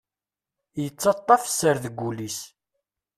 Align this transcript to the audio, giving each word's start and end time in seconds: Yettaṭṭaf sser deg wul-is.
Yettaṭṭaf 0.81 1.43
sser 1.47 1.75
deg 1.83 1.95
wul-is. 2.01 2.39